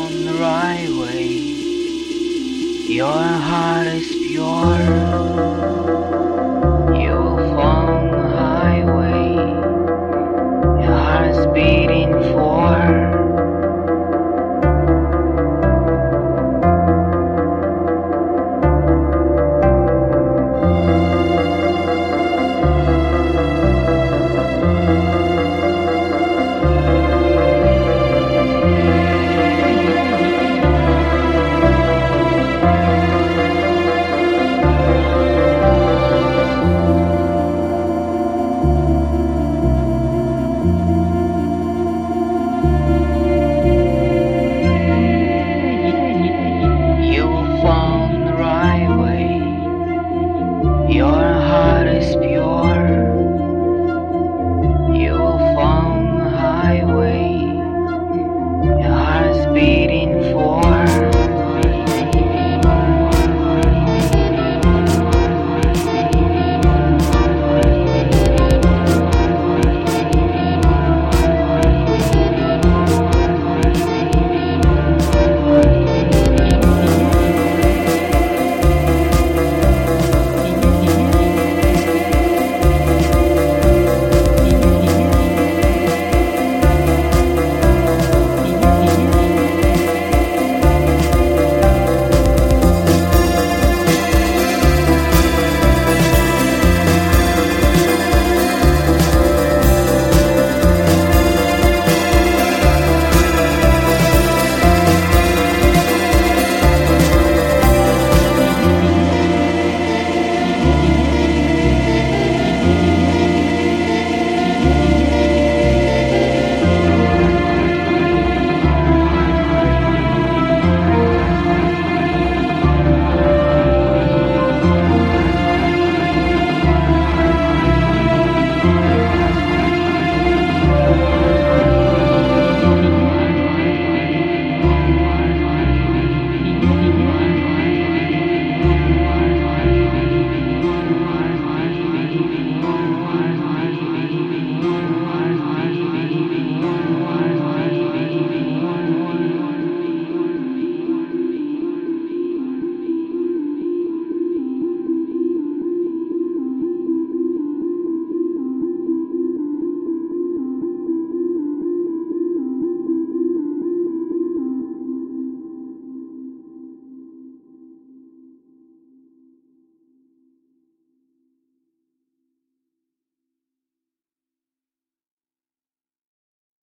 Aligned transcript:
On 0.00 0.24
the 0.24 0.32
right 0.32 0.88
way. 0.88 1.28
Your 2.98 3.22
heart 3.48 3.86
is 3.88 4.08
pure. 4.08 5.79